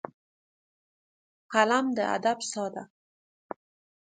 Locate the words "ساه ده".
2.51-2.83